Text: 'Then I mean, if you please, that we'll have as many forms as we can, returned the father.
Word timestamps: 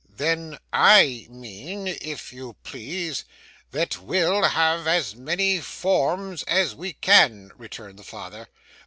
'Then 0.09 0.57
I 0.73 1.27
mean, 1.29 1.85
if 1.87 2.33
you 2.33 2.55
please, 2.63 3.23
that 3.69 3.99
we'll 4.01 4.41
have 4.41 4.87
as 4.87 5.15
many 5.15 5.59
forms 5.61 6.41
as 6.47 6.73
we 6.73 6.93
can, 6.93 7.51
returned 7.55 7.99
the 7.99 8.03
father. 8.03 8.47